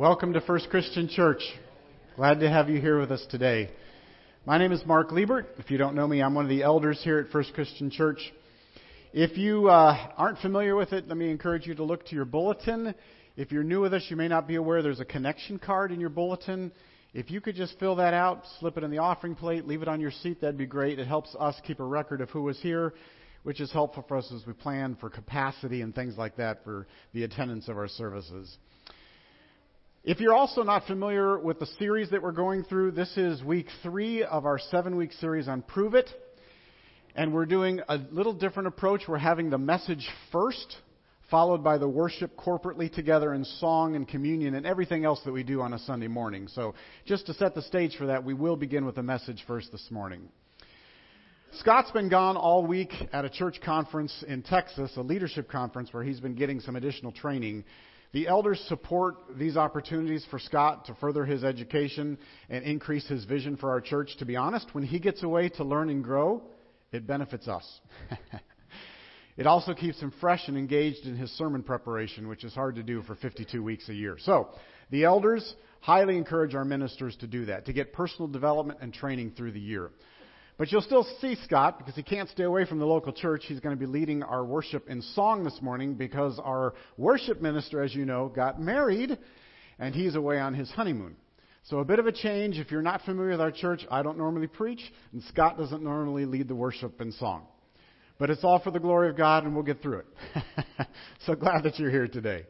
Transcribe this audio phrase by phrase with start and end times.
[0.00, 1.42] Welcome to First Christian Church.
[2.16, 3.68] Glad to have you here with us today.
[4.46, 5.44] My name is Mark Liebert.
[5.58, 8.18] If you don't know me, I'm one of the elders here at First Christian Church.
[9.12, 12.24] If you uh, aren't familiar with it, let me encourage you to look to your
[12.24, 12.94] bulletin.
[13.36, 16.00] If you're new with us, you may not be aware there's a connection card in
[16.00, 16.72] your bulletin.
[17.12, 19.88] If you could just fill that out, slip it in the offering plate, leave it
[19.88, 20.98] on your seat, that'd be great.
[20.98, 22.94] It helps us keep a record of who was here,
[23.42, 26.86] which is helpful for us as we plan for capacity and things like that for
[27.12, 28.56] the attendance of our services.
[30.02, 33.66] If you're also not familiar with the series that we're going through, this is week
[33.82, 36.08] three of our seven week series on Prove It.
[37.14, 39.02] And we're doing a little different approach.
[39.06, 40.78] We're having the message first,
[41.30, 45.42] followed by the worship corporately together in song and communion and everything else that we
[45.42, 46.48] do on a Sunday morning.
[46.48, 49.70] So, just to set the stage for that, we will begin with the message first
[49.70, 50.30] this morning.
[51.58, 56.04] Scott's been gone all week at a church conference in Texas, a leadership conference where
[56.04, 57.64] he's been getting some additional training.
[58.12, 63.56] The elders support these opportunities for Scott to further his education and increase his vision
[63.56, 64.16] for our church.
[64.18, 66.42] To be honest, when he gets away to learn and grow,
[66.90, 67.64] it benefits us.
[69.36, 72.82] it also keeps him fresh and engaged in his sermon preparation, which is hard to
[72.82, 74.16] do for 52 weeks a year.
[74.18, 74.48] So,
[74.90, 79.34] the elders highly encourage our ministers to do that, to get personal development and training
[79.36, 79.92] through the year.
[80.60, 83.44] But you'll still see Scott because he can't stay away from the local church.
[83.46, 87.82] He's going to be leading our worship in song this morning because our worship minister,
[87.82, 89.16] as you know, got married
[89.78, 91.16] and he's away on his honeymoon.
[91.62, 92.58] So a bit of a change.
[92.58, 94.82] If you're not familiar with our church, I don't normally preach
[95.14, 97.46] and Scott doesn't normally lead the worship in song.
[98.18, 100.06] But it's all for the glory of God and we'll get through it.
[101.24, 102.44] so glad that you're here today.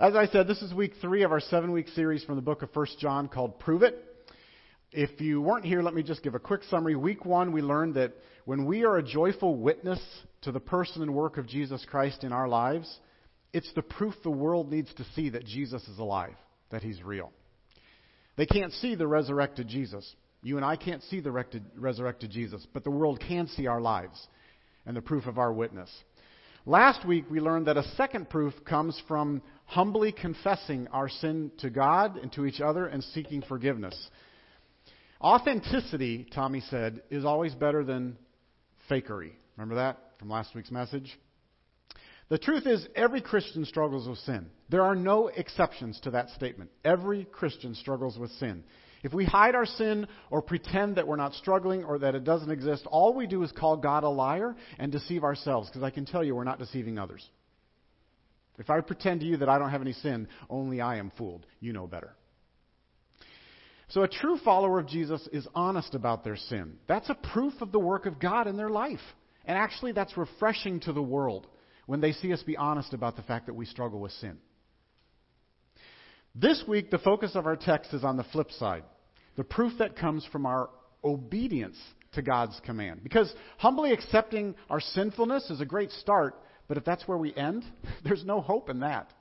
[0.00, 2.62] As I said, this is week three of our seven week series from the book
[2.62, 4.05] of First John called Prove It.
[4.92, 6.94] If you weren't here, let me just give a quick summary.
[6.94, 8.12] Week one, we learned that
[8.44, 10.00] when we are a joyful witness
[10.42, 13.00] to the person and work of Jesus Christ in our lives,
[13.52, 16.36] it's the proof the world needs to see that Jesus is alive,
[16.70, 17.32] that he's real.
[18.36, 20.14] They can't see the resurrected Jesus.
[20.42, 21.32] You and I can't see the
[21.76, 24.28] resurrected Jesus, but the world can see our lives
[24.84, 25.90] and the proof of our witness.
[26.64, 31.70] Last week, we learned that a second proof comes from humbly confessing our sin to
[31.70, 34.10] God and to each other and seeking forgiveness.
[35.20, 38.16] Authenticity, Tommy said, is always better than
[38.90, 39.32] fakery.
[39.56, 41.18] Remember that from last week's message?
[42.28, 44.50] The truth is, every Christian struggles with sin.
[44.68, 46.70] There are no exceptions to that statement.
[46.84, 48.64] Every Christian struggles with sin.
[49.04, 52.50] If we hide our sin or pretend that we're not struggling or that it doesn't
[52.50, 56.04] exist, all we do is call God a liar and deceive ourselves, because I can
[56.04, 57.24] tell you we're not deceiving others.
[58.58, 61.46] If I pretend to you that I don't have any sin, only I am fooled.
[61.60, 62.14] You know better.
[63.88, 66.74] So a true follower of Jesus is honest about their sin.
[66.88, 69.00] That's a proof of the work of God in their life.
[69.44, 71.46] And actually, that's refreshing to the world
[71.86, 74.38] when they see us be honest about the fact that we struggle with sin.
[76.34, 78.82] This week, the focus of our text is on the flip side
[79.36, 80.70] the proof that comes from our
[81.04, 81.76] obedience
[82.12, 83.02] to God's command.
[83.02, 86.34] Because humbly accepting our sinfulness is a great start,
[86.68, 87.64] but if that's where we end,
[88.04, 89.12] there's no hope in that.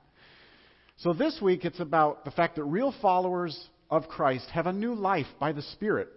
[0.97, 4.93] So this week, it's about the fact that real followers of Christ have a new
[4.93, 6.09] life by the Spirit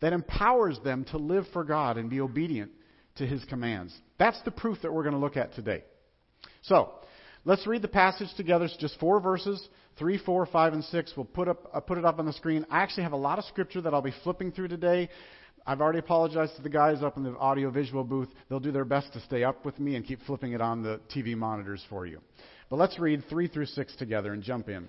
[0.00, 2.70] that empowers them to live for God and be obedient
[3.16, 3.96] to His commands.
[4.18, 5.84] That's the proof that we're going to look at today.
[6.62, 6.90] So,
[7.44, 8.64] let's read the passage together.
[8.64, 11.12] It's just four verses 3, 4, 5, and 6.
[11.16, 12.64] We'll put, up, uh, put it up on the screen.
[12.70, 15.10] I actually have a lot of scripture that I'll be flipping through today.
[15.66, 18.28] I've already apologized to the guys up in the audio visual booth.
[18.48, 21.00] They'll do their best to stay up with me and keep flipping it on the
[21.14, 22.20] TV monitors for you.
[22.70, 24.88] But let's read 3 through 6 together and jump in.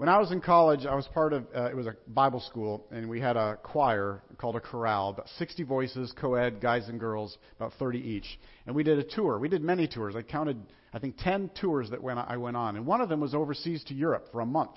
[0.00, 2.86] When I was in college, I was part of, uh, it was a Bible school,
[2.90, 6.98] and we had a choir called a chorale, about 60 voices, co ed, guys and
[6.98, 8.24] girls, about 30 each.
[8.64, 9.38] And we did a tour.
[9.38, 10.16] We did many tours.
[10.16, 10.56] I counted,
[10.94, 12.76] I think, 10 tours that went, I went on.
[12.76, 14.70] And one of them was overseas to Europe for a month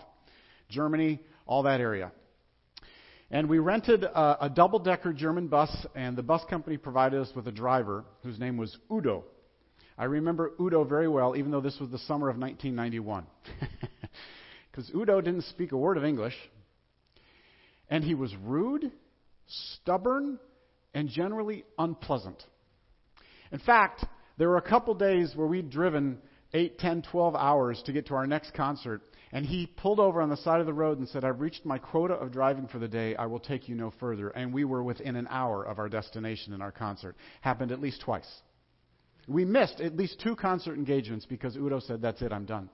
[0.68, 2.12] Germany, all that area.
[3.32, 7.30] And we rented a, a double decker German bus, and the bus company provided us
[7.34, 9.24] with a driver whose name was Udo.
[9.98, 13.26] I remember Udo very well, even though this was the summer of 1991.
[14.74, 16.34] because Udo didn't speak a word of English.
[17.90, 18.92] And he was rude,
[19.46, 20.40] stubborn,
[20.96, 22.44] and generally unpleasant.
[23.52, 24.04] In fact,
[24.38, 26.18] there were a couple days where we'd driven
[26.56, 30.30] 8, 10, 12 hours to get to our next concert, And he pulled over on
[30.30, 32.88] the side of the road and said, I've reached my quota of driving for the
[32.88, 33.16] day.
[33.16, 34.30] I will take you no further.
[34.30, 37.16] And we were within an hour of our destination in our concert.
[37.42, 38.42] Happened at least twice.
[39.28, 42.70] We missed at least two concert engagements because Udo said, That's it, I'm done.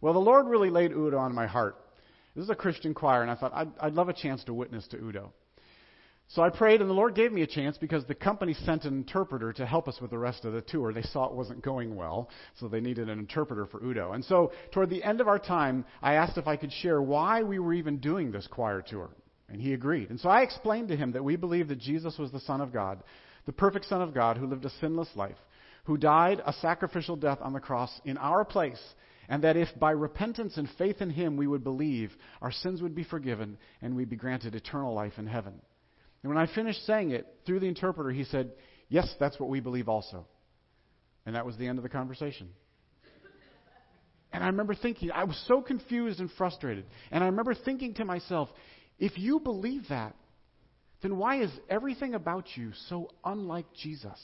[0.00, 1.76] Well, the Lord really laid Udo on my heart.
[2.34, 4.86] This is a Christian choir, and I thought, I'd, I'd love a chance to witness
[4.88, 5.32] to Udo.
[6.28, 8.94] So I prayed, and the Lord gave me a chance because the company sent an
[8.94, 10.92] interpreter to help us with the rest of the tour.
[10.92, 12.28] They saw it wasn't going well,
[12.58, 14.12] so they needed an interpreter for Udo.
[14.12, 17.42] And so, toward the end of our time, I asked if I could share why
[17.42, 19.10] we were even doing this choir tour.
[19.48, 20.10] And he agreed.
[20.10, 22.72] And so I explained to him that we believe that Jesus was the Son of
[22.72, 23.02] God,
[23.46, 25.36] the perfect Son of God who lived a sinless life,
[25.84, 28.82] who died a sacrificial death on the cross in our place,
[29.28, 32.94] and that if by repentance and faith in him we would believe, our sins would
[32.94, 35.60] be forgiven and we'd be granted eternal life in heaven.
[36.22, 38.52] And when I finished saying it through the interpreter, he said,
[38.88, 40.26] Yes, that's what we believe also.
[41.24, 42.48] And that was the end of the conversation.
[44.32, 46.84] And I remember thinking, I was so confused and frustrated.
[47.10, 48.48] And I remember thinking to myself,
[48.98, 50.14] if you believe that,
[51.02, 54.18] then why is everything about you so unlike Jesus?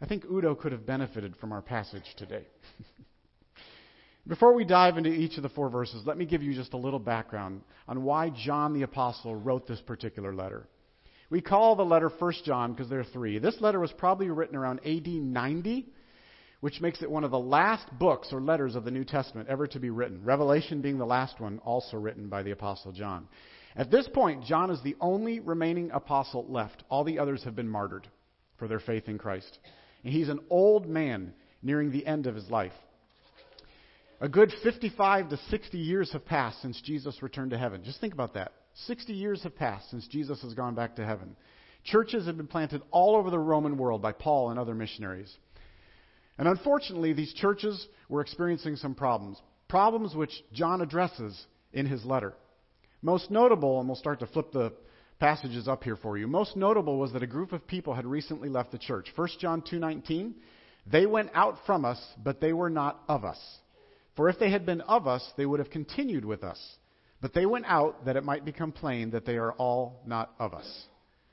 [0.00, 2.44] I think Udo could have benefited from our passage today.
[4.28, 6.78] Before we dive into each of the four verses, let me give you just a
[6.78, 10.68] little background on why John the Apostle wrote this particular letter.
[11.30, 13.38] We call the letter 1 John because there are three.
[13.38, 15.86] This letter was probably written around AD 90,
[16.60, 19.66] which makes it one of the last books or letters of the New Testament ever
[19.68, 20.24] to be written.
[20.24, 23.28] Revelation being the last one, also written by the Apostle John.
[23.76, 26.84] At this point, John is the only remaining apostle left.
[26.88, 28.08] All the others have been martyred
[28.58, 29.58] for their faith in Christ.
[30.04, 31.32] And he's an old man
[31.62, 32.72] nearing the end of his life.
[34.20, 37.82] A good 55 to 60 years have passed since Jesus returned to heaven.
[37.84, 38.52] Just think about that.
[38.86, 41.36] 60 years have passed since Jesus has gone back to heaven.
[41.84, 45.34] Churches have been planted all over the Roman world by Paul and other missionaries.
[46.38, 49.40] And unfortunately, these churches were experiencing some problems.
[49.68, 52.34] Problems which John addresses in his letter.
[53.02, 54.72] Most notable, and we'll start to flip the
[55.18, 56.26] passages up here for you.
[56.26, 59.12] Most notable was that a group of people had recently left the church.
[59.14, 60.34] 1 John 2:19,
[60.86, 63.38] they went out from us, but they were not of us.
[64.14, 66.78] For if they had been of us, they would have continued with us.
[67.20, 70.54] But they went out that it might become plain that they are all not of
[70.54, 70.86] us.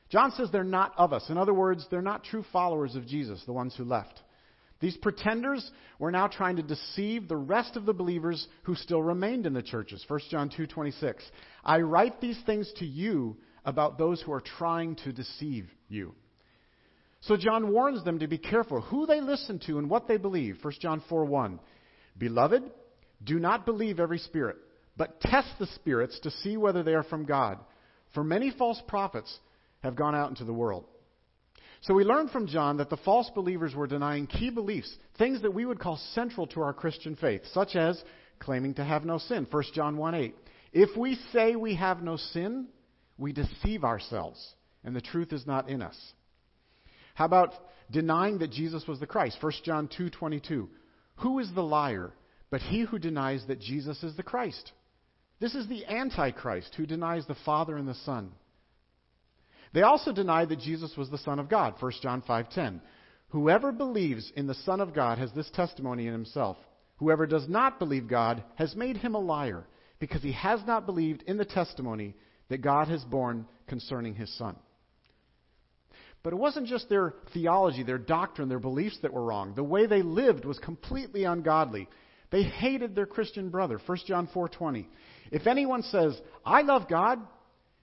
[0.09, 1.29] John says they're not of us.
[1.29, 4.21] In other words, they're not true followers of Jesus, the ones who left.
[4.79, 9.45] These pretenders were now trying to deceive the rest of the believers who still remained
[9.45, 10.03] in the churches.
[10.07, 11.23] 1 John 2:26.
[11.63, 16.13] I write these things to you about those who are trying to deceive you.
[17.21, 20.57] So John warns them to be careful who they listen to and what they believe.
[20.61, 21.59] 1 John 4 1.
[22.17, 22.63] Beloved,
[23.23, 24.57] do not believe every spirit,
[24.97, 27.59] but test the spirits to see whether they are from God.
[28.13, 29.39] For many false prophets
[29.81, 30.85] have gone out into the world.
[31.81, 35.53] So we learn from John that the false believers were denying key beliefs, things that
[35.53, 38.01] we would call central to our Christian faith, such as
[38.39, 39.47] claiming to have no sin.
[39.49, 40.35] 1 John 1 8.
[40.71, 42.67] If we say we have no sin,
[43.17, 45.97] we deceive ourselves, and the truth is not in us.
[47.15, 47.53] How about
[47.91, 49.37] denying that Jesus was the Christ?
[49.41, 50.69] 1 John 2:22.
[51.17, 52.11] Who is the liar
[52.49, 54.71] but he who denies that Jesus is the Christ?
[55.39, 58.31] This is the Antichrist who denies the Father and the Son.
[59.73, 62.81] They also denied that Jesus was the Son of God, 1 John 5:10.
[63.29, 66.57] Whoever believes in the Son of God has this testimony in himself.
[66.97, 69.65] Whoever does not believe God has made him a liar,
[69.99, 72.15] because he has not believed in the testimony
[72.49, 74.55] that God has borne concerning his Son.
[76.23, 79.53] But it wasn't just their theology, their doctrine, their beliefs that were wrong.
[79.55, 81.89] The way they lived was completely ungodly.
[82.31, 83.79] They hated their Christian brother.
[83.85, 84.87] 1 John 4:20.
[85.31, 87.19] If anyone says, "I love God,"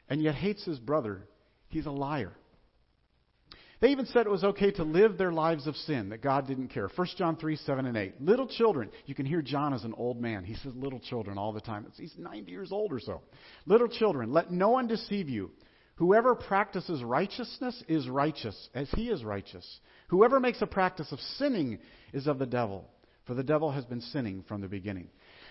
[0.08, 1.28] and yet hates his brother,
[1.68, 2.32] he's a liar.
[3.80, 6.68] They even said it was okay to live their lives of sin, that God didn't
[6.68, 6.88] care.
[6.94, 8.20] 1 John 3, 7 and 8.
[8.20, 10.44] Little children, you can hear John as an old man.
[10.44, 11.86] He says little children all the time.
[11.96, 13.22] He's 90 years old or so.
[13.64, 15.50] Little children, let no one deceive you.
[15.96, 19.80] Whoever practices righteousness is righteous, as he is righteous.
[20.08, 21.78] Whoever makes a practice of sinning
[22.12, 22.86] is of the devil,
[23.26, 25.08] for the devil has been sinning from the beginning.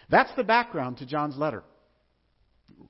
[0.10, 1.64] That's the background to John's letter.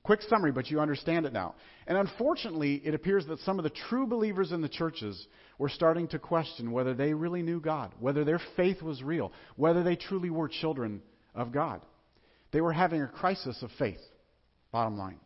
[0.02, 1.54] Quick summary, but you understand it now.
[1.86, 5.26] And unfortunately, it appears that some of the true believers in the churches
[5.58, 9.82] were starting to question whether they really knew God, whether their faith was real, whether
[9.82, 11.02] they truly were children
[11.34, 11.82] of God.
[12.52, 14.00] They were having a crisis of faith,
[14.72, 15.20] bottom line.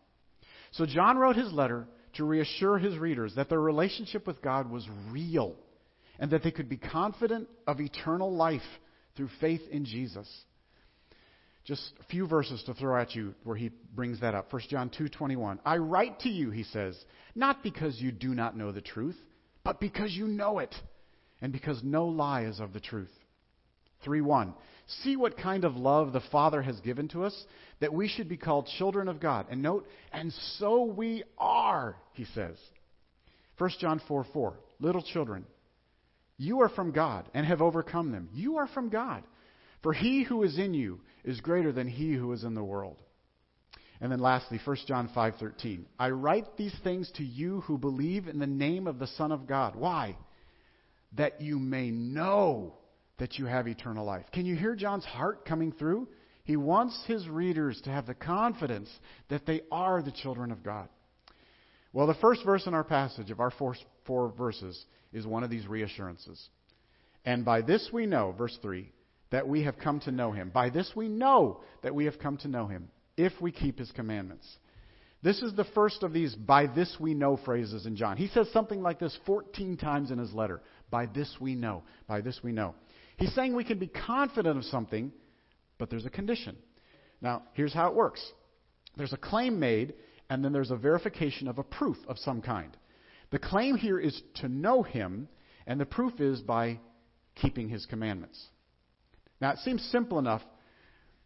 [0.72, 4.86] So John wrote his letter to reassure his readers that their relationship with God was
[5.10, 5.56] real
[6.18, 8.62] and that they could be confident of eternal life
[9.16, 10.28] through faith in Jesus.
[11.64, 14.52] Just a few verses to throw at you where he brings that up.
[14.52, 15.58] 1 John 2:21.
[15.64, 17.02] I write to you, he says,
[17.34, 19.16] not because you do not know the truth,
[19.64, 20.74] but because you know it,
[21.40, 23.10] and because no lie is of the truth.
[24.04, 24.54] 3 1.
[25.02, 27.46] See what kind of love the Father has given to us,
[27.80, 29.46] that we should be called children of God.
[29.50, 32.56] And note, and so we are, he says.
[33.56, 34.54] 1 John 4 4.
[34.80, 35.46] Little children,
[36.36, 38.28] you are from God and have overcome them.
[38.34, 39.22] You are from God.
[39.82, 43.00] For he who is in you is greater than he who is in the world.
[44.00, 45.86] And then lastly, 1 John 5:13.
[45.98, 49.46] I write these things to you who believe in the name of the Son of
[49.46, 49.76] God.
[49.76, 50.16] Why?
[51.12, 52.74] That you may know
[53.18, 54.26] that you have eternal life.
[54.32, 56.08] Can you hear John's heart coming through?
[56.42, 58.90] He wants his readers to have the confidence
[59.28, 60.88] that they are the children of God.
[61.92, 65.50] Well, the first verse in our passage of our four, four verses is one of
[65.50, 66.48] these reassurances.
[67.24, 68.90] And by this we know, verse 3,
[69.34, 70.48] that we have come to know him.
[70.48, 73.90] By this we know that we have come to know him, if we keep his
[73.90, 74.46] commandments.
[75.24, 78.16] This is the first of these by this we know phrases in John.
[78.16, 80.62] He says something like this 14 times in his letter.
[80.88, 81.82] By this we know.
[82.06, 82.76] By this we know.
[83.16, 85.10] He's saying we can be confident of something,
[85.78, 86.56] but there's a condition.
[87.20, 88.24] Now, here's how it works
[88.96, 89.94] there's a claim made,
[90.30, 92.76] and then there's a verification of a proof of some kind.
[93.32, 95.26] The claim here is to know him,
[95.66, 96.78] and the proof is by
[97.34, 98.40] keeping his commandments.
[99.40, 100.42] Now, it seems simple enough,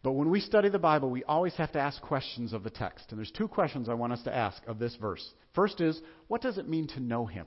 [0.03, 3.07] but when we study the Bible, we always have to ask questions of the text.
[3.11, 5.27] And there's two questions I want us to ask of this verse.
[5.55, 7.47] First is, what does it mean to know him?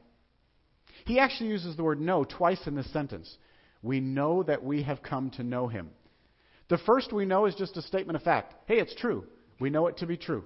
[1.06, 3.38] He actually uses the word know twice in this sentence.
[3.82, 5.90] We know that we have come to know him.
[6.70, 8.54] The first we know is just a statement of fact.
[8.66, 9.26] Hey, it's true.
[9.60, 10.44] We know it to be true.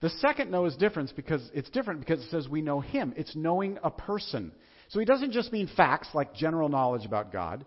[0.00, 3.12] The second know is different because it's different because it says we know him.
[3.16, 4.52] It's knowing a person.
[4.88, 7.66] So he doesn't just mean facts like general knowledge about God.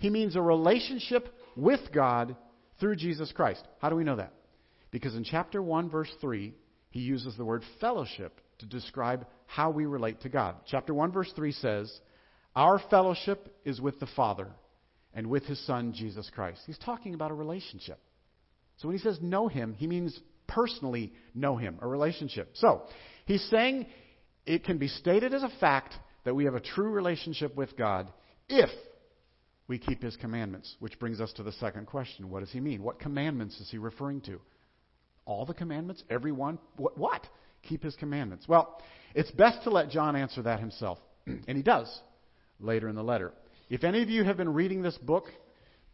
[0.00, 2.34] He means a relationship with God
[2.80, 3.62] through Jesus Christ.
[3.78, 4.32] How do we know that?
[4.90, 6.52] Because in chapter 1 verse 3,
[6.90, 10.56] he uses the word fellowship to describe how we relate to God.
[10.66, 12.00] Chapter 1 verse 3 says,
[12.56, 14.48] our fellowship is with the Father
[15.14, 16.60] and with His Son, Jesus Christ.
[16.66, 18.00] He's talking about a relationship.
[18.78, 22.50] So when he says know Him, he means personally know Him, a relationship.
[22.54, 22.82] So
[23.26, 23.86] he's saying
[24.46, 28.08] it can be stated as a fact that we have a true relationship with God
[28.48, 28.70] if
[29.70, 30.74] we keep His commandments.
[30.80, 32.82] Which brings us to the second question What does He mean?
[32.82, 34.40] What commandments is He referring to?
[35.24, 36.02] All the commandments?
[36.10, 36.58] Every one?
[36.76, 36.98] What?
[36.98, 37.26] what?
[37.62, 38.48] Keep His commandments.
[38.48, 38.82] Well,
[39.14, 40.98] it's best to let John answer that himself.
[41.26, 42.00] and he does
[42.58, 43.32] later in the letter.
[43.70, 45.26] If any of you have been reading this book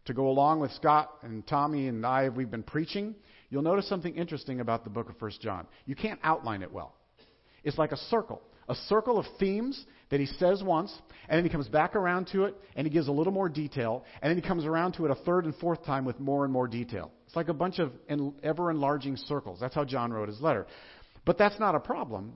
[0.06, 3.14] to go along with Scott and Tommy and I, we've been preaching,
[3.50, 5.66] you'll notice something interesting about the book of 1 John.
[5.84, 6.94] You can't outline it well.
[7.62, 10.92] It's like a circle, a circle of themes that he says once,
[11.28, 14.04] and then he comes back around to it, and he gives a little more detail,
[14.22, 16.52] and then he comes around to it a third and fourth time with more and
[16.52, 17.10] more detail.
[17.26, 17.92] It's like a bunch of
[18.42, 19.58] ever enlarging circles.
[19.60, 20.66] That's how John wrote his letter.
[21.24, 22.34] But that's not a problem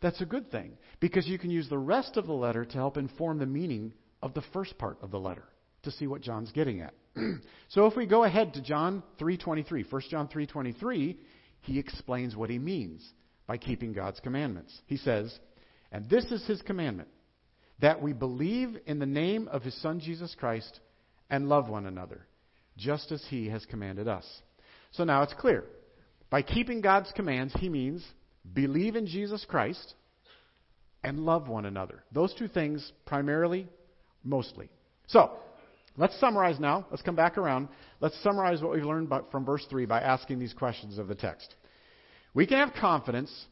[0.00, 2.96] that's a good thing because you can use the rest of the letter to help
[2.96, 5.44] inform the meaning of the first part of the letter
[5.82, 6.94] to see what John's getting at.
[7.68, 11.16] so if we go ahead to John 3:23, 1 John 3:23,
[11.62, 13.06] he explains what he means
[13.46, 14.80] by keeping God's commandments.
[14.86, 15.38] He says,
[15.92, 17.08] "And this is his commandment,
[17.80, 20.80] that we believe in the name of his son Jesus Christ
[21.28, 22.26] and love one another,
[22.76, 24.42] just as he has commanded us."
[24.92, 25.64] So now it's clear.
[26.30, 28.06] By keeping God's commands, he means
[28.52, 29.94] believe in Jesus Christ,
[31.02, 32.02] and love one another.
[32.12, 33.68] Those two things, primarily,
[34.22, 34.68] mostly.
[35.06, 35.38] So,
[35.96, 36.86] let's summarize now.
[36.90, 37.68] Let's come back around.
[38.00, 41.54] Let's summarize what we've learned from verse 3 by asking these questions of the text.
[42.34, 43.46] We can have confidence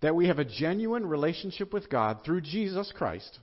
[0.00, 3.38] that we have a genuine relationship with God through Jesus Christ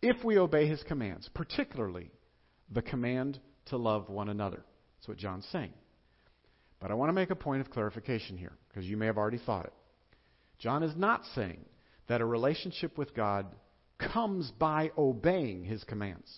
[0.00, 2.10] if we obey his commands, particularly
[2.70, 4.62] the command to love one another.
[4.96, 5.72] That's what John's saying.
[6.80, 9.40] But I want to make a point of clarification here, because you may have already
[9.44, 9.72] thought it.
[10.58, 11.64] John is not saying
[12.08, 13.46] that a relationship with God
[13.98, 16.32] comes by obeying his commands.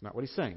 [0.00, 0.56] Not what he's saying.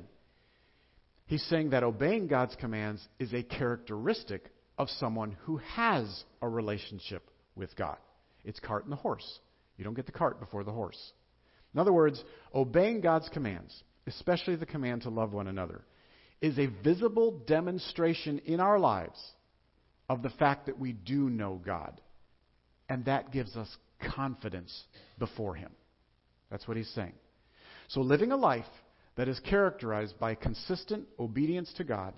[1.26, 4.46] He's saying that obeying God's commands is a characteristic
[4.78, 7.98] of someone who has a relationship with God.
[8.44, 9.40] It's cart and the horse.
[9.78, 11.14] You don't get the cart before the horse.
[11.74, 12.24] In other words,
[12.54, 15.82] obeying God's commands, especially the command to love one another,
[16.42, 19.20] is a visible demonstration in our lives
[20.10, 22.00] of the fact that we do know God.
[22.90, 23.76] And that gives us
[24.16, 24.86] confidence
[25.20, 25.72] before Him.
[26.50, 27.14] That's what he's saying.
[27.90, 28.66] So, living a life
[29.16, 32.14] that is characterized by consistent obedience to God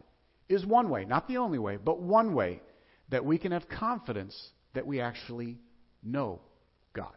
[0.48, 2.62] is one way, not the only way, but one way
[3.10, 4.36] that we can have confidence
[4.74, 5.58] that we actually
[6.04, 6.40] know
[6.94, 7.14] God.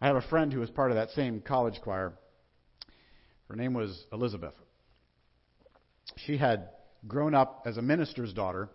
[0.00, 2.12] I have a friend who was part of that same college choir.
[3.48, 4.54] Her name was Elizabeth.
[6.26, 6.68] She had
[7.06, 8.68] grown up as a minister's daughter,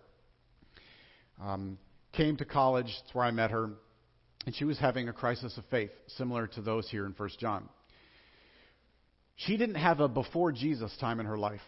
[1.41, 1.77] um,
[2.13, 3.71] came to college, that's where I met her,
[4.45, 7.67] and she was having a crisis of faith, similar to those here in 1 John.
[9.35, 11.61] She didn't have a before Jesus time in her life.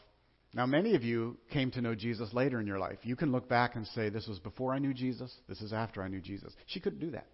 [0.58, 2.98] Now, many of you came to know Jesus later in your life.
[3.04, 6.02] You can look back and say, This was before I knew Jesus, this is after
[6.02, 6.52] I knew Jesus.
[6.66, 7.28] She couldn't do that.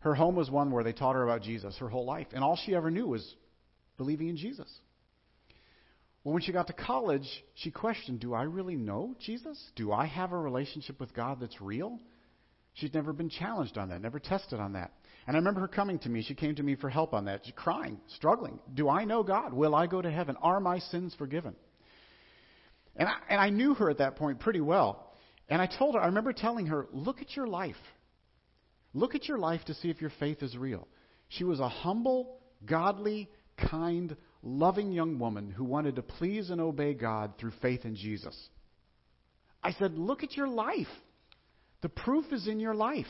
[0.00, 2.60] Her home was one where they taught her about Jesus her whole life, and all
[2.62, 3.26] she ever knew was
[3.96, 4.70] believing in Jesus.
[6.22, 9.58] Well, when she got to college, she questioned Do I really know Jesus?
[9.74, 11.98] Do I have a relationship with God that's real?
[12.74, 14.92] She'd never been challenged on that, never tested on that.
[15.26, 16.22] And I remember her coming to me.
[16.22, 18.58] She came to me for help on that, She's crying, struggling.
[18.74, 19.54] Do I know God?
[19.54, 20.36] Will I go to heaven?
[20.42, 21.56] Are my sins forgiven?
[22.96, 25.12] And I, and I knew her at that point pretty well.
[25.48, 27.76] And I told her, I remember telling her, look at your life.
[28.94, 30.86] Look at your life to see if your faith is real.
[31.28, 33.28] She was a humble, godly,
[33.70, 38.36] kind, loving young woman who wanted to please and obey God through faith in Jesus.
[39.62, 40.88] I said, Look at your life.
[41.82, 43.06] The proof is in your life.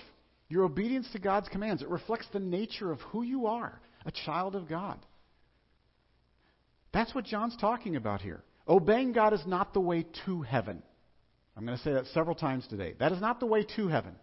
[0.49, 1.83] Your obedience to God's commands.
[1.83, 4.99] It reflects the nature of who you are, a child of God.
[6.93, 8.43] That's what John's talking about here.
[8.71, 10.81] Obeying God is not the way to heaven.
[11.57, 12.95] I'm going to say that several times today.
[13.01, 14.15] That is not the way to heaven.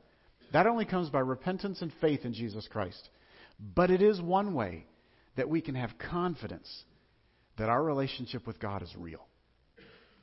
[0.53, 3.09] That only comes by repentance and faith in Jesus Christ.
[3.75, 4.85] But it is one way
[5.35, 6.85] that we can have confidence
[7.57, 9.27] that our relationship with God is real.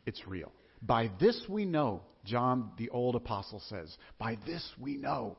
[0.07, 0.53] It's real.
[0.81, 5.37] By this we know, John the old apostle says, by this we know.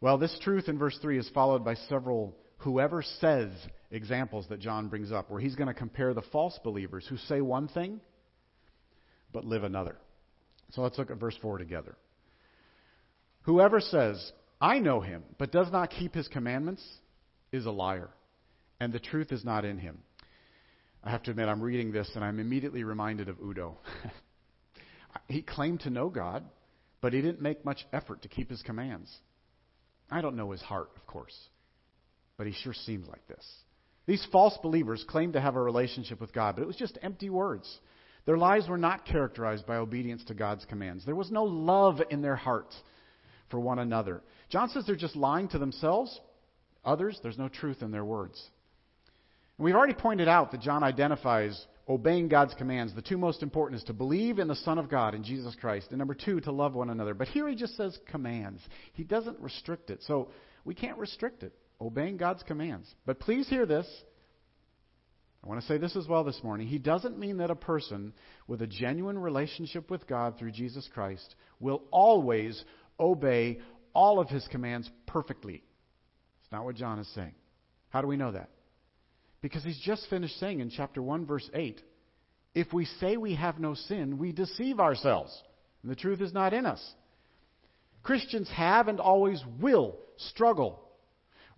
[0.00, 3.52] Well, this truth in verse 3 is followed by several whoever says
[3.90, 7.40] examples that John brings up, where he's going to compare the false believers who say
[7.40, 8.00] one thing
[9.32, 9.96] but live another.
[10.70, 11.96] So let's look at verse 4 together.
[13.42, 16.82] Whoever says, I know him, but does not keep his commandments,
[17.52, 18.10] is a liar,
[18.80, 19.98] and the truth is not in him.
[21.02, 23.78] I have to admit, I'm reading this and I'm immediately reminded of Udo.
[25.28, 26.44] he claimed to know God,
[27.00, 29.14] but he didn't make much effort to keep his commands.
[30.10, 31.34] I don't know his heart, of course
[32.38, 33.44] but he sure seems like this.
[34.08, 37.28] These false believers claimed to have a relationship with God, but it was just empty
[37.28, 37.78] words.
[38.24, 41.04] Their lives were not characterized by obedience to God's commands.
[41.04, 42.74] There was no love in their hearts
[43.50, 44.22] for one another.
[44.48, 46.18] John says they're just lying to themselves.
[46.86, 48.42] Others, there's no truth in their words.
[49.58, 52.94] And we've already pointed out that John identifies obeying God's commands.
[52.94, 55.88] The two most important is to believe in the Son of God, in Jesus Christ,
[55.90, 57.12] and number two, to love one another.
[57.12, 58.62] But here he just says commands.
[58.94, 60.02] He doesn't restrict it.
[60.06, 60.30] So
[60.64, 62.92] we can't restrict it obeying God's commands.
[63.06, 63.86] But please hear this.
[65.42, 66.66] I want to say this as well this morning.
[66.66, 68.12] He doesn't mean that a person
[68.46, 72.64] with a genuine relationship with God through Jesus Christ will always
[72.98, 73.60] obey
[73.94, 75.62] all of his commands perfectly.
[76.42, 77.34] It's not what John is saying.
[77.90, 78.50] How do we know that?
[79.40, 81.80] Because he's just finished saying in chapter 1, verse 8
[82.54, 85.30] if we say we have no sin, we deceive ourselves,
[85.82, 86.84] and the truth is not in us.
[88.02, 90.87] Christians have and always will struggle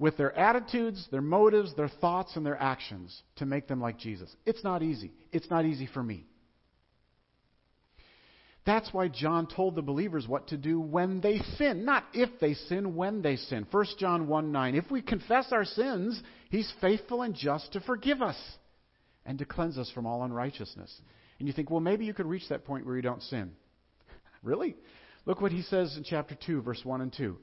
[0.01, 4.35] with their attitudes, their motives, their thoughts, and their actions to make them like Jesus.
[4.47, 5.13] It's not easy.
[5.31, 6.25] It's not easy for me.
[8.65, 11.85] That's why John told the believers what to do when they sin.
[11.85, 13.67] Not if they sin, when they sin.
[13.71, 14.75] 1 John 1 9.
[14.75, 18.39] If we confess our sins, he's faithful and just to forgive us
[19.27, 20.95] and to cleanse us from all unrighteousness.
[21.39, 23.53] And you think, well, maybe you could reach that point where you don't sin.
[24.43, 24.77] really?
[25.27, 27.37] Look what he says in chapter 2, verse 1 and 2.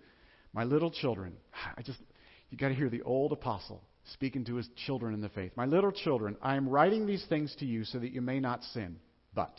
[0.54, 1.34] My little children,
[1.78, 2.00] I just
[2.50, 3.82] you got to hear the old apostle
[4.14, 5.52] speaking to his children in the faith.
[5.56, 8.64] My little children, I am writing these things to you so that you may not
[8.64, 8.98] sin.
[9.34, 9.54] But,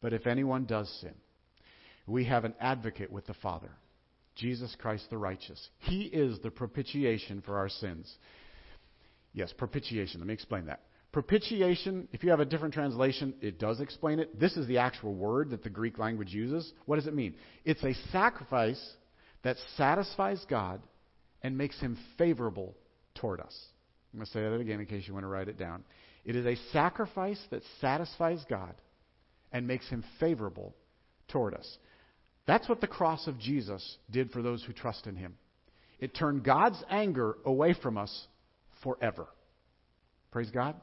[0.00, 1.14] but if anyone does sin,
[2.06, 3.70] we have an advocate with the Father,
[4.34, 5.68] Jesus Christ the righteous.
[5.78, 8.12] He is the propitiation for our sins.
[9.32, 10.20] Yes, propitiation.
[10.20, 10.80] Let me explain that.
[11.12, 14.40] Propitiation, if you have a different translation, it does explain it.
[14.40, 16.72] This is the actual word that the Greek language uses.
[16.86, 17.34] What does it mean?
[17.64, 18.82] It's a sacrifice
[19.44, 20.80] that satisfies God
[21.42, 22.74] and makes him favorable
[23.14, 23.56] toward us.
[24.12, 25.84] I'm going to say that again in case you want to write it down.
[26.24, 28.74] It is a sacrifice that satisfies God
[29.52, 30.74] and makes him favorable
[31.28, 31.78] toward us.
[32.46, 35.34] That's what the cross of Jesus did for those who trust in him.
[35.98, 38.26] It turned God's anger away from us
[38.82, 39.26] forever.
[40.30, 40.74] Praise God.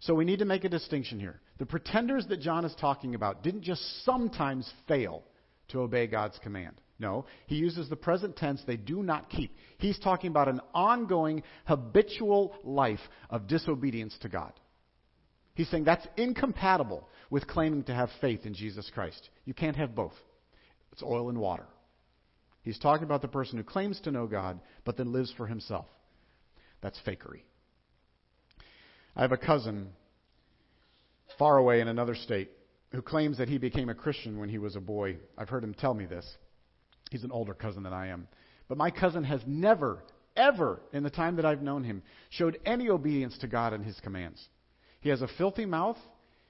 [0.00, 1.40] So we need to make a distinction here.
[1.58, 5.24] The pretenders that John is talking about didn't just sometimes fail
[5.68, 6.80] to obey God's command.
[7.00, 9.54] No, he uses the present tense, they do not keep.
[9.78, 14.52] He's talking about an ongoing, habitual life of disobedience to God.
[15.54, 19.30] He's saying that's incompatible with claiming to have faith in Jesus Christ.
[19.44, 20.14] You can't have both.
[20.92, 21.66] It's oil and water.
[22.62, 25.86] He's talking about the person who claims to know God, but then lives for himself.
[26.80, 27.42] That's fakery.
[29.16, 29.90] I have a cousin
[31.38, 32.50] far away in another state
[32.90, 35.16] who claims that he became a Christian when he was a boy.
[35.36, 36.26] I've heard him tell me this.
[37.10, 38.28] He's an older cousin than I am.
[38.68, 40.02] But my cousin has never,
[40.36, 43.98] ever, in the time that I've known him, showed any obedience to God and his
[44.00, 44.42] commands.
[45.00, 45.98] He has a filthy mouth.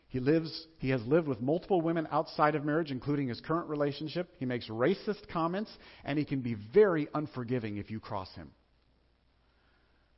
[0.08, 4.28] He lives he has lived with multiple women outside of marriage, including his current relationship.
[4.38, 5.70] He makes racist comments,
[6.04, 8.50] and he can be very unforgiving if you cross him.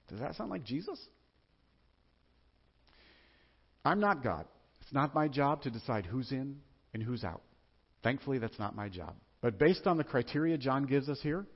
[0.09, 0.98] Does that sound like Jesus?
[3.85, 4.46] I'm not God.
[4.81, 6.61] It's not my job to decide who's in
[6.94, 7.42] and who's out.
[8.03, 9.14] Thankfully, that's not my job.
[9.40, 11.46] But based on the criteria John gives us here,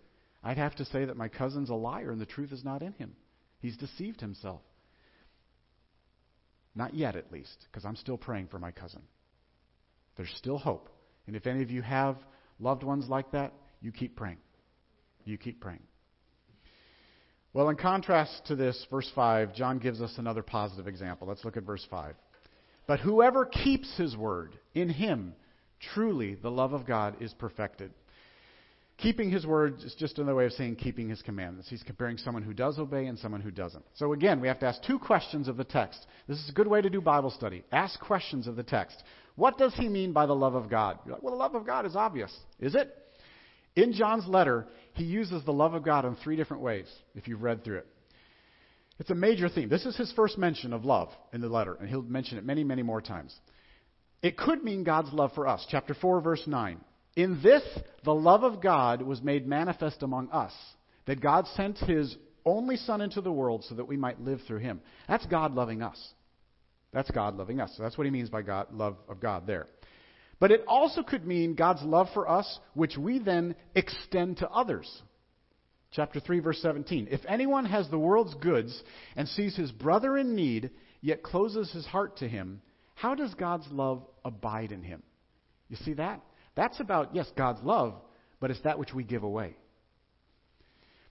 [0.43, 2.93] I'd have to say that my cousin's a liar and the truth is not in
[2.93, 3.15] him.
[3.61, 4.61] He's deceived himself.
[6.75, 9.03] Not yet, at least, because I'm still praying for my cousin.
[10.17, 10.89] There's still hope.
[11.27, 12.17] And if any of you have
[12.59, 14.39] loved ones like that, you keep praying.
[15.25, 15.83] You keep praying.
[17.53, 21.29] Well, in contrast to this, verse 5, John gives us another positive example.
[21.29, 22.17] Let's look at verse 5.
[22.87, 25.35] But whoever keeps his word, in him
[25.95, 27.93] truly the love of God is perfected.
[28.97, 31.69] Keeping his word is just another way of saying keeping his commandments.
[31.69, 33.85] He's comparing someone who does obey and someone who doesn't.
[33.95, 36.07] So again, we have to ask two questions of the text.
[36.29, 37.65] This is a good way to do Bible study.
[37.73, 39.03] Ask questions of the text.
[39.35, 41.01] What does he mean by the love of God?
[41.07, 42.33] Like, well, the love of God is obvious.
[42.61, 42.97] Is it?
[43.75, 47.43] In John's letter, he uses the love of God in three different ways, if you've
[47.43, 47.87] read through it.
[49.01, 49.69] It's a major theme.
[49.69, 52.63] This is his first mention of love in the letter, and he'll mention it many,
[52.63, 53.35] many more times.
[54.25, 55.67] It could mean God's love for us.
[55.71, 56.81] Chapter 4, verse 9.
[57.15, 57.63] In this,
[58.05, 60.53] the love of God was made manifest among us,
[61.05, 64.61] that God sent his only Son into the world so that we might live through
[64.61, 64.81] him.
[65.07, 66.03] That's God loving us.
[66.91, 67.75] That's God loving us.
[67.77, 69.67] So that's what he means by God, love of God there.
[70.41, 74.91] But it also could mean God's love for us, which we then extend to others.
[75.93, 77.09] Chapter 3, verse 17.
[77.11, 78.83] If anyone has the world's goods
[79.17, 80.71] and sees his brother in need,
[81.03, 82.63] yet closes his heart to him,
[82.95, 85.03] how does God's love abide in him?
[85.69, 86.21] You see that?
[86.55, 87.95] That's about, yes, God's love,
[88.41, 89.57] but it's that which we give away.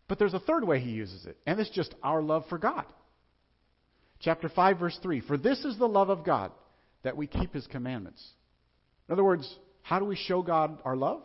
[0.07, 2.85] But there's a third way he uses it, and it's just our love for God.
[4.19, 6.51] Chapter 5, verse 3 For this is the love of God,
[7.03, 8.23] that we keep his commandments.
[9.07, 11.21] In other words, how do we show God our love?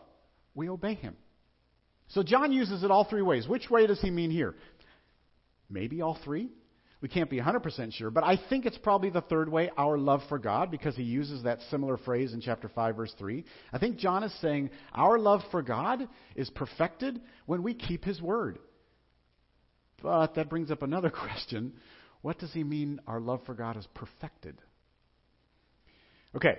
[0.55, 1.17] We obey Him.
[2.09, 3.47] So John uses it all three ways.
[3.47, 4.57] Which way does he mean here?
[5.71, 6.49] Maybe all three.
[7.01, 10.23] We can't be 100% sure, but I think it's probably the third way, our love
[10.29, 13.45] for God, because he uses that similar phrase in chapter 5, verse 3.
[13.73, 18.21] I think John is saying our love for God is perfected when we keep his
[18.21, 18.59] word.
[20.03, 21.75] But that brings up another question.
[22.23, 24.61] What does he mean our love for God is perfected?
[26.35, 26.59] Okay,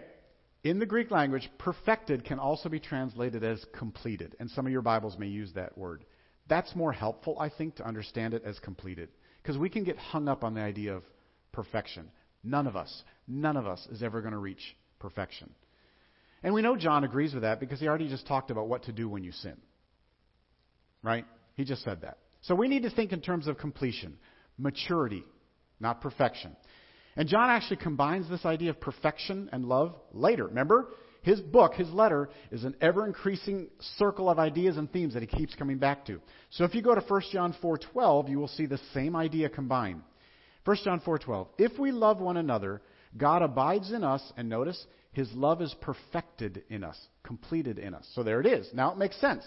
[0.64, 4.82] in the Greek language, perfected can also be translated as completed, and some of your
[4.82, 6.06] Bibles may use that word.
[6.48, 9.10] That's more helpful, I think, to understand it as completed.
[9.42, 11.04] Because we can get hung up on the idea of
[11.52, 12.10] perfection.
[12.44, 15.50] None of us, none of us is ever going to reach perfection.
[16.44, 18.94] And we know John agrees with that because he already just talked about what to
[18.94, 19.58] do when you sin.
[21.04, 21.26] Right?
[21.56, 22.18] He just said that.
[22.42, 24.18] So we need to think in terms of completion,
[24.58, 25.24] maturity,
[25.80, 26.56] not perfection.
[27.16, 30.48] And John actually combines this idea of perfection and love later.
[30.48, 30.88] Remember?
[31.22, 35.28] His book, his letter, is an ever increasing circle of ideas and themes that he
[35.28, 36.22] keeps coming back to.
[36.52, 40.02] So if you go to 1 John 4:12, you will see the same idea combined.
[40.64, 41.48] 1 John 4:12.
[41.58, 42.82] If we love one another,
[43.18, 48.08] God abides in us, and notice, his love is perfected in us, completed in us.
[48.14, 48.70] So there it is.
[48.74, 49.44] Now it makes sense.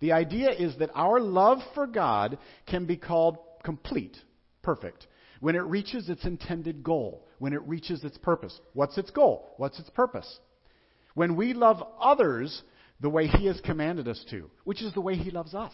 [0.00, 4.16] The idea is that our love for God can be called complete,
[4.62, 5.06] perfect
[5.40, 8.58] when it reaches its intended goal, when it reaches its purpose.
[8.72, 9.54] What's its goal?
[9.56, 10.38] What's its purpose?
[11.18, 12.62] When we love others
[13.00, 15.72] the way He has commanded us to, which is the way He loves us.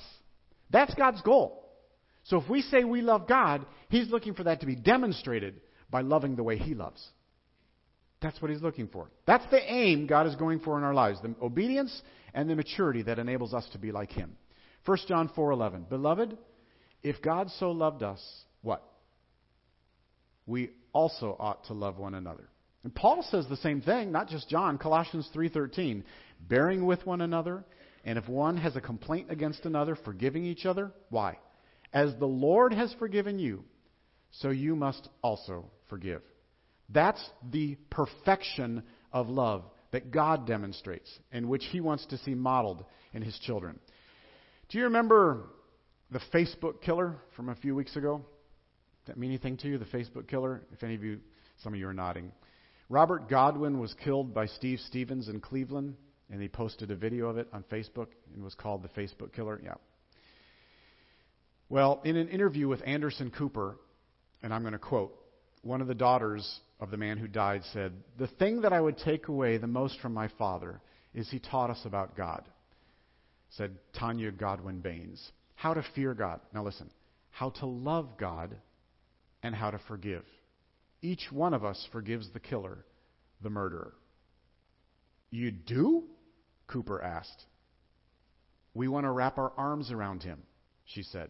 [0.71, 1.69] That's God's goal.
[2.23, 6.01] So if we say we love God, He's looking for that to be demonstrated by
[6.01, 7.07] loving the way He loves.
[8.23, 9.11] That's what He's looking for.
[9.27, 12.01] That's the aim God is going for in our lives the obedience
[12.33, 14.39] and the maturity that enables us to be like Him.
[14.87, 16.39] 1 John 4:11 Beloved,
[17.03, 18.23] if God so loved us,
[18.63, 18.83] what?
[20.47, 22.49] we also ought to love one another.
[22.85, 26.05] And Paul says the same thing, not just John, Colossians 3:13,
[26.41, 27.65] bearing with one another,
[28.05, 30.93] and if one has a complaint against another, forgiving each other.
[31.09, 31.39] Why?
[31.93, 33.65] As the Lord has forgiven you,
[34.31, 36.23] so you must also forgive.
[36.91, 42.85] That's the perfection of love that God demonstrates and which he wants to see modeled
[43.13, 43.79] in his children.
[44.69, 45.49] Do you remember
[46.11, 48.25] the Facebook killer from a few weeks ago?
[49.07, 50.63] that mean anything to you, the Facebook killer?
[50.73, 51.21] If any of you,
[51.63, 52.33] some of you are nodding.
[52.89, 55.97] Robert Godwin was killed by Steve Stephens in Cleveland,
[56.31, 59.61] and he posted a video of it on Facebook and was called the Facebook killer.
[59.63, 59.75] Yeah.
[61.69, 63.77] Well, in an interview with Anderson Cooper,
[64.43, 65.15] and I'm going to quote,
[65.63, 68.99] one of the daughters of the man who died said, The thing that I would
[68.99, 70.81] take away the most from my father
[71.15, 72.45] is he taught us about God,
[73.51, 75.33] said Tanya Godwin Baines.
[75.55, 76.41] How to fear God.
[76.53, 76.91] Now listen,
[77.31, 78.55] how to love God
[79.43, 80.25] and how to forgive.
[81.05, 82.83] Each one of us forgives the killer,
[83.43, 83.93] the murderer.
[85.31, 86.05] You do?
[86.67, 87.45] Cooper asked.
[88.73, 90.39] We want to wrap our arms around him,
[90.87, 91.29] she said.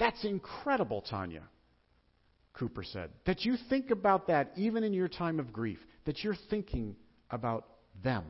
[0.00, 1.44] That's incredible, Tanya,
[2.54, 3.10] Cooper said.
[3.26, 6.96] That you think about that even in your time of grief, that you're thinking
[7.30, 7.68] about
[8.02, 8.24] them.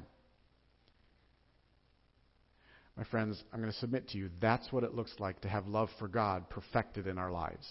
[2.99, 5.67] My friends, I'm going to submit to you that's what it looks like to have
[5.69, 7.67] love for God perfected in our lives,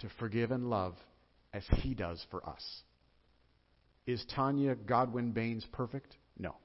[0.00, 0.96] to forgive and love
[1.54, 2.62] as He does for us.
[4.06, 6.14] Is Tanya Godwin Baines perfect?
[6.38, 6.56] No.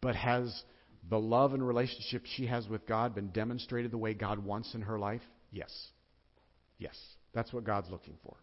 [0.00, 0.62] But has
[1.08, 4.82] the love and relationship she has with God been demonstrated the way God wants in
[4.82, 5.22] her life?
[5.50, 5.72] Yes.
[6.78, 6.96] Yes.
[7.32, 8.36] That's what God's looking for.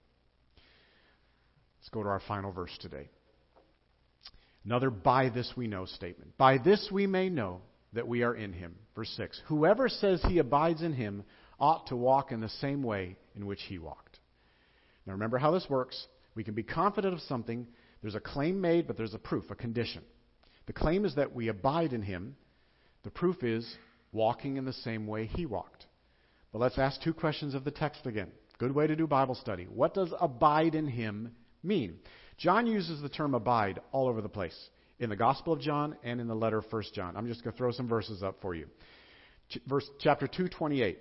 [1.80, 3.10] Let's go to our final verse today.
[4.66, 6.36] Another by this we know statement.
[6.38, 7.62] By this we may know
[7.94, 8.76] that we are in him.
[8.96, 9.40] Verse 6.
[9.46, 11.24] Whoever says he abides in him
[11.60, 14.05] ought to walk in the same way in which he walked.
[15.06, 16.08] Now remember how this works.
[16.36, 17.68] We can be confident of something.
[18.02, 20.04] There's a claim made, but there's a proof, a condition.
[20.68, 22.36] The claim is that we abide in him.
[23.04, 23.76] The proof is
[24.12, 25.86] walking in the same way he walked.
[26.52, 28.32] But let's ask two questions of the text again.
[28.58, 29.66] Good way to do Bible study.
[29.66, 32.00] What does abide in him mean?
[32.38, 34.58] John uses the term abide all over the place
[35.00, 37.18] in the Gospel of John and in the letter of 1 John.
[37.18, 38.68] I'm just going to throw some verses up for you.
[39.50, 40.98] Ch- verse chapter 228.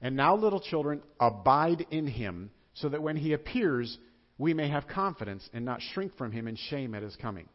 [0.00, 3.98] And now little children abide in him so that when he appears
[4.38, 7.48] we may have confidence and not shrink from him in shame at his coming.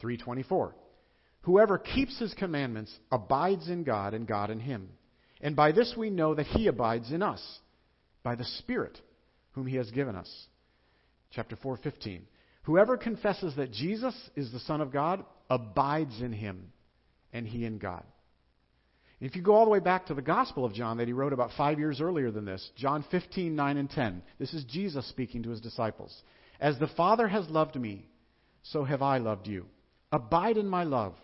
[0.00, 0.74] 324.
[1.42, 4.88] Whoever keeps his commandments abides in God and God in him.
[5.40, 7.42] And by this we know that he abides in us
[8.22, 8.98] by the Spirit
[9.52, 10.30] whom he has given us.
[11.30, 12.26] Chapter 4:15.
[12.64, 16.72] Whoever confesses that Jesus is the Son of God abides in him,
[17.32, 18.04] and he in God.
[19.22, 21.32] If you go all the way back to the Gospel of John that he wrote
[21.32, 25.44] about five years earlier than this, John 15, 9 and 10, this is Jesus speaking
[25.44, 26.12] to his disciples.
[26.60, 28.04] As the Father has loved me,
[28.64, 29.66] so have I loved you.
[30.10, 31.14] Abide in my love.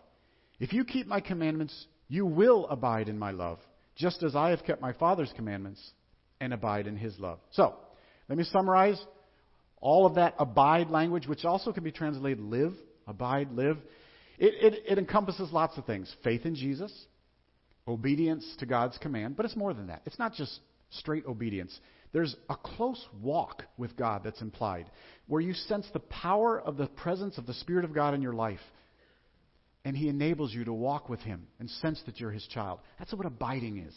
[0.60, 3.58] If you keep my commandments, you will abide in my love,
[3.96, 5.80] just as I have kept my Father's commandments
[6.40, 7.40] and abide in his love.
[7.50, 7.74] So,
[8.28, 9.04] let me summarize
[9.80, 12.74] all of that abide language, which also can be translated live,
[13.08, 13.76] abide, live.
[14.38, 16.92] It, it, it encompasses lots of things faith in Jesus,
[17.88, 20.02] obedience to God's command, but it's more than that.
[20.04, 21.78] It's not just straight obedience.
[22.12, 24.90] There's a close walk with God that's implied,
[25.26, 28.32] where you sense the power of the presence of the Spirit of God in your
[28.32, 28.60] life.
[29.84, 32.80] And He enables you to walk with Him and sense that you're His child.
[32.98, 33.94] That's what abiding is.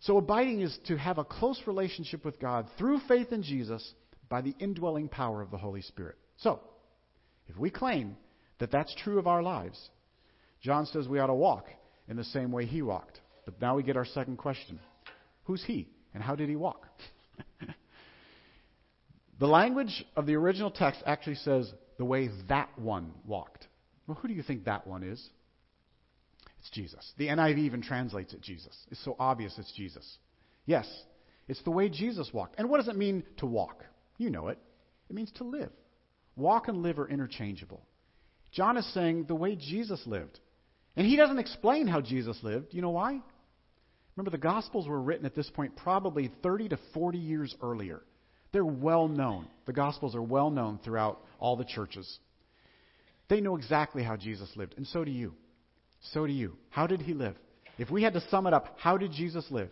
[0.00, 3.94] So, abiding is to have a close relationship with God through faith in Jesus
[4.28, 6.16] by the indwelling power of the Holy Spirit.
[6.38, 6.60] So,
[7.46, 8.16] if we claim
[8.58, 9.78] that that's true of our lives,
[10.60, 11.66] John says we ought to walk
[12.12, 13.20] in the same way he walked.
[13.46, 14.78] But now we get our second question
[15.44, 16.86] Who's he, and how did he walk?
[19.40, 23.66] the language of the original text actually says the way that one walked.
[24.06, 25.26] Well, who do you think that one is?
[26.60, 27.12] It's Jesus.
[27.16, 28.76] The NIV even translates it Jesus.
[28.90, 30.18] It's so obvious it's Jesus.
[30.66, 30.86] Yes,
[31.48, 32.56] it's the way Jesus walked.
[32.58, 33.84] And what does it mean to walk?
[34.18, 34.58] You know it.
[35.08, 35.72] It means to live.
[36.36, 37.80] Walk and live are interchangeable.
[38.52, 40.38] John is saying the way Jesus lived.
[40.96, 42.74] And he doesn't explain how Jesus lived.
[42.74, 43.20] You know why?
[44.16, 48.02] Remember, the Gospels were written at this point probably 30 to 40 years earlier.
[48.52, 49.46] They're well known.
[49.64, 52.18] The Gospels are well known throughout all the churches.
[53.28, 55.34] They know exactly how Jesus lived, and so do you.
[56.12, 56.56] So do you.
[56.68, 57.36] How did he live?
[57.78, 59.70] If we had to sum it up, how did Jesus live?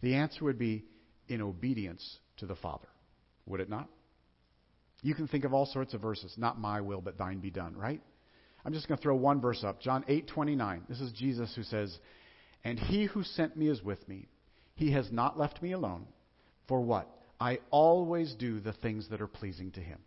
[0.00, 0.84] The answer would be
[1.28, 2.88] in obedience to the Father.
[3.46, 3.88] Would it not?
[5.02, 6.32] You can think of all sorts of verses.
[6.38, 8.00] Not my will, but thine be done, right?
[8.64, 9.80] I'm just going to throw one verse up.
[9.80, 10.88] John 8:29.
[10.88, 11.98] This is Jesus who says,
[12.64, 14.28] "And he who sent me is with me.
[14.74, 16.06] He has not left me alone.
[16.66, 17.08] For what?
[17.40, 20.00] I always do the things that are pleasing to him."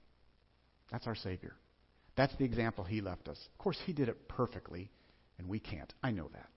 [0.92, 1.56] That's our Savior.
[2.16, 3.48] That's the example he left us.
[3.54, 4.90] Of course, he did it perfectly,
[5.38, 5.94] and we can't.
[6.02, 6.50] I know that.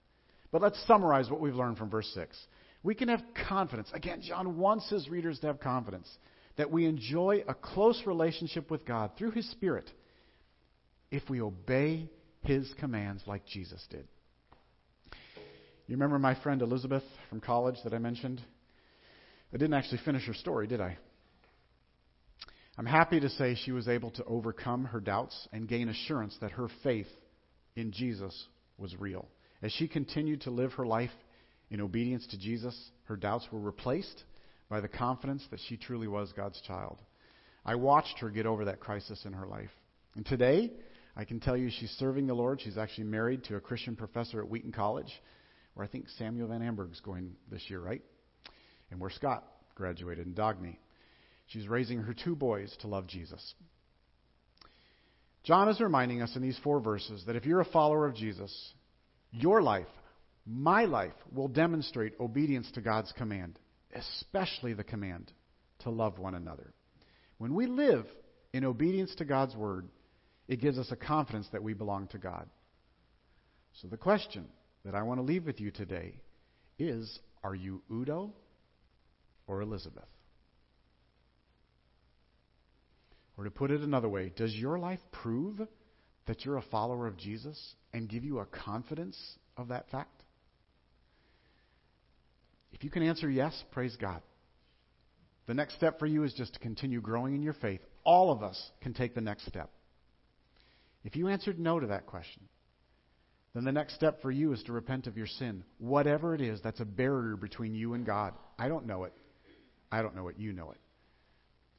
[0.51, 2.47] But let's summarize what we've learned from verse 6.
[2.83, 3.91] We can have confidence.
[3.93, 6.19] Again, John wants his readers to have confidence
[6.57, 9.91] that we enjoy a close relationship with God through His Spirit
[11.11, 12.09] if we obey
[12.43, 14.07] His commands like Jesus did.
[15.87, 18.41] You remember my friend Elizabeth from college that I mentioned?
[19.53, 20.97] I didn't actually finish her story, did I?
[22.79, 26.53] I'm happy to say she was able to overcome her doubts and gain assurance that
[26.53, 27.09] her faith
[27.75, 28.47] in Jesus
[28.79, 29.27] was real.
[29.63, 31.11] As she continued to live her life
[31.71, 34.25] in obedience to Jesus, her doubts were replaced
[34.69, 37.03] by the confidence that she truly was God's child.
[37.65, 39.71] I watched her get over that crisis in her life.
[40.15, 40.71] And today,
[41.21, 42.61] I can tell you she's serving the Lord.
[42.61, 45.13] She's actually married to a Christian professor at Wheaton College,
[45.75, 48.03] where I think Samuel Van Amberg's going this year, right?
[48.91, 50.79] and where Scott graduated in Dogny.
[51.47, 53.55] She's raising her two boys to love Jesus.
[55.43, 58.73] John is reminding us in these four verses that if you're a follower of Jesus,
[59.33, 59.87] your life,
[60.47, 63.59] my life, will demonstrate obedience to God's command,
[63.95, 65.33] especially the command
[65.81, 66.75] to love one another.
[67.39, 68.07] When we live
[68.53, 69.89] in obedience to God's word,
[70.51, 72.47] it gives us a confidence that we belong to God.
[73.81, 74.47] So the question
[74.85, 76.21] that I want to leave with you today
[76.77, 78.33] is Are you Udo
[79.47, 80.09] or Elizabeth?
[83.39, 85.61] Or to put it another way, does your life prove
[86.27, 89.17] that you're a follower of Jesus and give you a confidence
[89.57, 90.25] of that fact?
[92.73, 94.21] If you can answer yes, praise God.
[95.47, 97.81] The next step for you is just to continue growing in your faith.
[98.03, 99.71] All of us can take the next step.
[101.05, 102.43] If you answered no to that question,
[103.55, 105.65] then the next step for you is to repent of your sin.
[105.79, 108.35] Whatever it is that's a barrier between you and God.
[108.59, 109.13] I don't know it.
[109.91, 110.37] I don't know it.
[110.39, 110.79] You know it.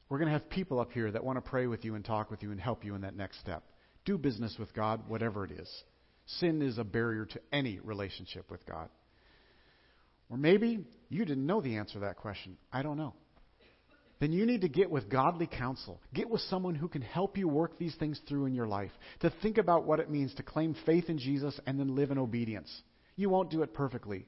[0.09, 2.29] We're going to have people up here that want to pray with you and talk
[2.29, 3.63] with you and help you in that next step.
[4.03, 5.69] Do business with God, whatever it is.
[6.39, 8.89] Sin is a barrier to any relationship with God.
[10.29, 10.79] Or maybe
[11.09, 12.57] you didn't know the answer to that question.
[12.73, 13.13] I don't know
[14.21, 15.99] then you need to get with godly counsel.
[16.13, 18.91] Get with someone who can help you work these things through in your life.
[19.21, 22.19] To think about what it means to claim faith in Jesus and then live in
[22.19, 22.71] obedience.
[23.15, 24.27] You won't do it perfectly.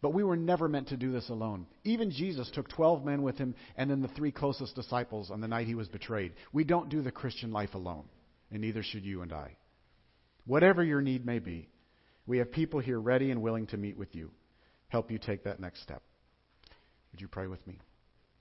[0.00, 1.66] But we were never meant to do this alone.
[1.84, 5.48] Even Jesus took 12 men with him and then the three closest disciples on the
[5.48, 6.32] night he was betrayed.
[6.54, 8.04] We don't do the Christian life alone,
[8.50, 9.56] and neither should you and I.
[10.46, 11.68] Whatever your need may be,
[12.26, 14.30] we have people here ready and willing to meet with you,
[14.88, 16.02] help you take that next step.
[17.12, 17.78] Would you pray with me?